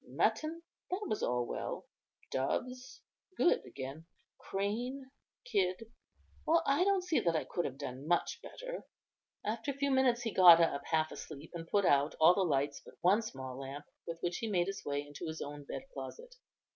[0.03, 1.85] Mutton, that was all well;
[2.31, 3.03] doves,
[3.37, 4.07] good again;
[4.39, 5.11] crane,
[5.45, 5.91] kid;
[6.43, 8.83] well, I don't see that I could have done much better."
[9.45, 12.81] After a few minutes he got up half asleep, and put out all the lights
[12.83, 16.33] but one small lamp, with which he made his way into his own bed closet.